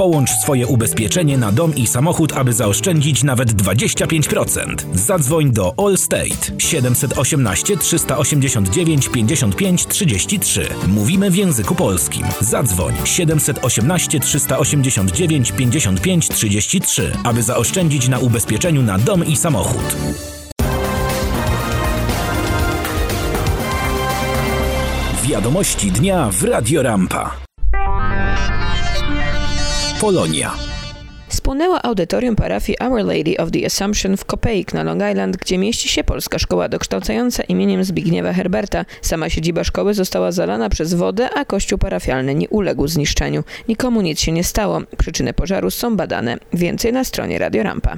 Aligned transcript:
Połącz 0.00 0.30
swoje 0.30 0.66
ubezpieczenie 0.66 1.38
na 1.38 1.52
dom 1.52 1.74
i 1.74 1.86
samochód, 1.86 2.32
aby 2.32 2.52
zaoszczędzić 2.52 3.24
nawet 3.24 3.52
25%. 3.52 4.74
Zadzwoń 4.94 5.50
do 5.50 5.74
Allstate 5.76 6.58
718 6.58 7.76
389 7.76 9.08
55 9.08 9.86
33. 9.86 10.68
Mówimy 10.88 11.30
w 11.30 11.36
języku 11.36 11.74
polskim. 11.74 12.26
Zadzwoń 12.40 12.94
718 13.04 14.20
389 14.20 15.52
55 15.52 16.28
33, 16.28 17.12
aby 17.24 17.42
zaoszczędzić 17.42 18.08
na 18.08 18.18
ubezpieczeniu 18.18 18.82
na 18.82 18.98
dom 18.98 19.26
i 19.26 19.36
samochód. 19.36 19.96
Wiadomości 25.24 25.92
dnia 25.92 26.30
w 26.32 26.42
Radio 26.42 26.82
Rampa. 26.82 27.49
Polonia. 30.00 30.54
Spłonęło 31.28 31.84
audytorium 31.84 32.36
parafii 32.36 32.78
Our 32.78 33.04
Lady 33.04 33.36
of 33.38 33.50
the 33.50 33.66
Assumption 33.66 34.16
w 34.16 34.24
Kopeik 34.24 34.74
na 34.74 34.82
Long 34.82 35.02
Island, 35.10 35.36
gdzie 35.36 35.58
mieści 35.58 35.88
się 35.88 36.04
polska 36.04 36.38
szkoła 36.38 36.68
dokształcająca 36.68 37.42
imieniem 37.42 37.84
Zbigniewa 37.84 38.32
Herberta. 38.32 38.84
Sama 39.02 39.30
siedziba 39.30 39.64
szkoły 39.64 39.94
została 39.94 40.32
zalana 40.32 40.68
przez 40.68 40.94
wodę, 40.94 41.30
a 41.30 41.44
kościół 41.44 41.78
parafialny 41.78 42.34
nie 42.34 42.48
uległ 42.48 42.88
zniszczeniu. 42.88 43.44
Nikomu 43.68 44.00
nic 44.00 44.20
się 44.20 44.32
nie 44.32 44.44
stało. 44.44 44.82
Przyczyny 44.98 45.32
pożaru 45.32 45.70
są 45.70 45.96
badane. 45.96 46.38
Więcej 46.52 46.92
na 46.92 47.04
stronie 47.04 47.38
Radio 47.38 47.62
Rampa. 47.62 47.96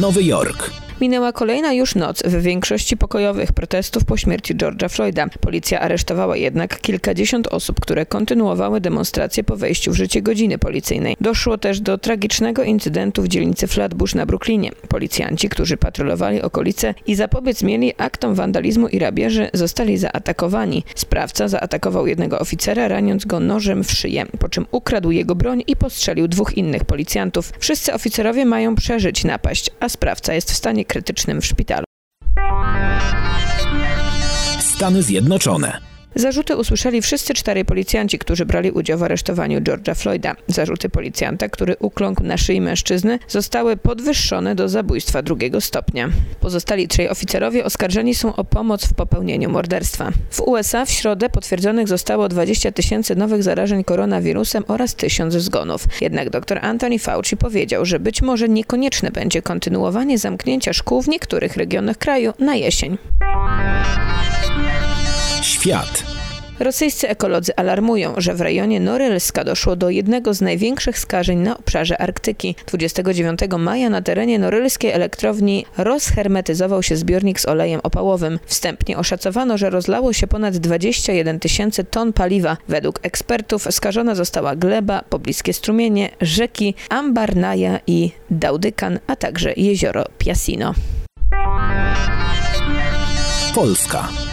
Nowy 0.00 0.24
Jork. 0.24 0.85
Minęła 1.00 1.32
kolejna 1.32 1.72
już 1.72 1.94
noc 1.94 2.22
w 2.22 2.42
większości 2.42 2.96
pokojowych 2.96 3.52
protestów 3.52 4.04
po 4.04 4.16
śmierci 4.16 4.56
George'a 4.56 4.88
Floyda. 4.88 5.26
Policja 5.40 5.80
aresztowała 5.80 6.36
jednak 6.36 6.80
kilkadziesiąt 6.80 7.46
osób, 7.46 7.80
które 7.80 8.06
kontynuowały 8.06 8.80
demonstracje 8.80 9.44
po 9.44 9.56
wejściu 9.56 9.92
w 9.92 9.94
życie 9.94 10.22
godziny 10.22 10.58
policyjnej. 10.58 11.16
Doszło 11.20 11.58
też 11.58 11.80
do 11.80 11.98
tragicznego 11.98 12.62
incydentu 12.62 13.22
w 13.22 13.28
dzielnicy 13.28 13.66
Flatbush 13.66 14.14
na 14.14 14.26
Brooklynie. 14.26 14.70
Policjanci, 14.88 15.48
którzy 15.48 15.76
patrolowali 15.76 16.42
okolice 16.42 16.94
i 17.06 17.14
zapobiec 17.14 17.62
mieli 17.62 17.92
aktom 17.98 18.34
wandalizmu 18.34 18.88
i 18.88 18.98
rabieży, 18.98 19.50
zostali 19.52 19.98
zaatakowani. 19.98 20.84
Sprawca 20.94 21.48
zaatakował 21.48 22.06
jednego 22.06 22.38
oficera, 22.38 22.88
raniąc 22.88 23.24
go 23.24 23.40
nożem 23.40 23.84
w 23.84 23.92
szyję, 23.92 24.26
po 24.38 24.48
czym 24.48 24.66
ukradł 24.70 25.10
jego 25.10 25.34
broń 25.34 25.62
i 25.66 25.76
postrzelił 25.76 26.28
dwóch 26.28 26.56
innych 26.56 26.84
policjantów. 26.84 27.52
Wszyscy 27.58 27.94
oficerowie 27.94 28.44
mają 28.44 28.74
przeżyć 28.74 29.24
napaść, 29.24 29.70
a 29.80 29.88
sprawca 29.88 30.34
jest 30.34 30.52
w 30.52 30.56
stanie 30.56 30.85
krytycznym 30.86 31.40
w 31.40 31.46
szpitalu. 31.46 31.84
Stany 34.60 35.02
Zjednoczone. 35.02 35.85
Zarzuty 36.16 36.56
usłyszeli 36.56 37.02
wszyscy 37.02 37.34
czterej 37.34 37.64
policjanci, 37.64 38.18
którzy 38.18 38.46
brali 38.46 38.70
udział 38.70 38.98
w 38.98 39.02
aresztowaniu 39.02 39.60
George'a 39.60 39.94
Floyda. 39.94 40.36
Zarzuty 40.46 40.88
policjanta, 40.88 41.48
który 41.48 41.76
ukląkł 41.78 42.22
na 42.22 42.36
szyi 42.36 42.60
mężczyzny, 42.60 43.18
zostały 43.28 43.76
podwyższone 43.76 44.54
do 44.54 44.68
zabójstwa 44.68 45.22
drugiego 45.22 45.60
stopnia. 45.60 46.08
Pozostali 46.40 46.88
trzej 46.88 47.08
oficerowie 47.08 47.64
oskarżeni 47.64 48.14
są 48.14 48.36
o 48.36 48.44
pomoc 48.44 48.86
w 48.86 48.94
popełnieniu 48.94 49.50
morderstwa. 49.50 50.10
W 50.30 50.40
USA 50.40 50.84
w 50.84 50.90
środę 50.90 51.28
potwierdzonych 51.28 51.88
zostało 51.88 52.28
20 52.28 52.72
tysięcy 52.72 53.16
nowych 53.16 53.42
zarażeń 53.42 53.84
koronawirusem 53.84 54.64
oraz 54.68 54.94
tysiąc 54.94 55.34
zgonów. 55.34 55.86
Jednak 56.00 56.30
dr 56.30 56.58
Anthony 56.62 56.98
Fauci 56.98 57.36
powiedział, 57.36 57.84
że 57.84 58.00
być 58.00 58.22
może 58.22 58.48
niekonieczne 58.48 59.10
będzie 59.10 59.42
kontynuowanie 59.42 60.18
zamknięcia 60.18 60.72
szkół 60.72 61.02
w 61.02 61.08
niektórych 61.08 61.56
regionach 61.56 61.98
kraju 61.98 62.32
na 62.38 62.54
jesień. 62.54 62.98
Świat. 65.56 66.04
Rosyjscy 66.58 67.08
ekolodzy 67.08 67.56
alarmują, 67.56 68.14
że 68.16 68.34
w 68.34 68.40
rejonie 68.40 68.80
Norylska 68.80 69.44
doszło 69.44 69.76
do 69.76 69.90
jednego 69.90 70.34
z 70.34 70.40
największych 70.40 70.98
skażeń 70.98 71.38
na 71.38 71.58
obszarze 71.58 71.98
Arktyki. 71.98 72.54
29 72.66 73.40
maja 73.58 73.90
na 73.90 74.02
terenie 74.02 74.38
norylskiej 74.38 74.90
elektrowni 74.90 75.66
rozhermetyzował 75.78 76.82
się 76.82 76.96
zbiornik 76.96 77.40
z 77.40 77.46
olejem 77.46 77.80
opałowym. 77.82 78.38
Wstępnie 78.46 78.98
oszacowano, 78.98 79.58
że 79.58 79.70
rozlało 79.70 80.12
się 80.12 80.26
ponad 80.26 80.56
21 80.56 81.40
tysięcy 81.40 81.84
ton 81.84 82.12
paliwa. 82.12 82.56
Według 82.68 82.98
ekspertów 83.02 83.66
skażona 83.70 84.14
została 84.14 84.56
gleba, 84.56 85.02
pobliskie 85.08 85.52
strumienie, 85.52 86.10
rzeki 86.20 86.74
Ambarnaja 86.90 87.80
i 87.86 88.10
Daudykan, 88.30 88.98
a 89.06 89.16
także 89.16 89.52
jezioro 89.56 90.04
Piasino. 90.18 90.74
Polska. 93.54 94.25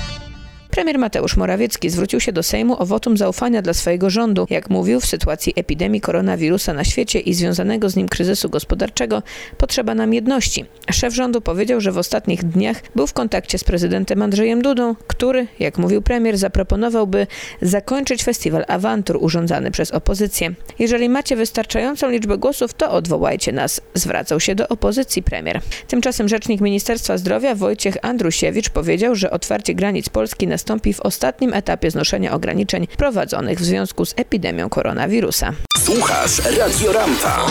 Premier 0.74 1.00
Mateusz 1.00 1.38
Morawiecki 1.38 1.90
zwrócił 1.90 2.20
się 2.20 2.32
do 2.32 2.44
Sejmu 2.44 2.82
o 2.82 2.86
wotum 2.86 3.18
zaufania 3.18 3.62
dla 3.62 3.74
swojego 3.74 4.10
rządu. 4.10 4.48
Jak 4.50 4.70
mówił, 4.70 5.00
w 5.00 5.06
sytuacji 5.06 5.54
epidemii 5.56 6.02
koronawirusa 6.02 6.74
na 6.74 6.84
świecie 6.84 7.20
i 7.20 7.34
związanego 7.34 7.90
z 7.90 7.96
nim 7.96 8.10
kryzysu 8.10 8.50
gospodarczego 8.50 9.24
potrzeba 9.58 9.96
nam 9.96 10.14
jedności. 10.14 10.66
Szef 10.92 11.14
rządu 11.14 11.42
powiedział, 11.42 11.82
że 11.82 11.92
w 11.92 11.98
ostatnich 11.98 12.44
dniach 12.44 12.82
był 12.96 13.08
w 13.08 13.14
kontakcie 13.14 13.58
z 13.58 13.64
prezydentem 13.64 14.22
Andrzejem 14.22 14.62
Dudą, 14.62 14.96
który, 15.08 15.48
jak 15.60 15.78
mówił 15.78 16.02
premier, 16.02 16.38
zaproponowałby 16.38 17.28
zakończyć 17.62 18.24
festiwal 18.24 18.66
awantur 18.68 19.18
urządzany 19.22 19.72
przez 19.72 19.92
opozycję. 19.92 20.54
Jeżeli 20.80 21.10
macie 21.10 21.36
wystarczającą 21.36 22.10
liczbę 22.10 22.38
głosów, 22.38 22.74
to 22.74 22.92
odwołajcie 22.92 23.52
nas, 23.52 23.82
zwracał 23.94 24.40
się 24.40 24.56
do 24.56 24.68
opozycji 24.68 25.24
premier. 25.24 25.62
Tymczasem 25.88 26.28
rzecznik 26.28 26.62
Ministerstwa 26.62 27.18
Zdrowia 27.18 27.56
Wojciech 27.56 27.98
Andrusiewicz 28.02 28.70
powiedział, 28.70 29.16
że 29.16 29.32
otwarcie 29.32 29.76
granic 29.76 30.10
Polski 30.10 30.48
na 30.48 30.58
nastąpi 30.64 30.94
w 30.94 31.02
ostatnim 31.02 31.54
etapie 31.54 31.92
znoszenia 31.92 32.34
ograniczeń 32.34 32.88
prowadzonych 32.88 33.60
w 33.60 33.64
związku 33.64 34.06
z 34.06 34.14
epidemią 34.18 34.70
koronawirusa. 34.70 35.54
Słuchasz 35.78 36.42
Radio 36.58 36.94
Rampa. 36.94 37.46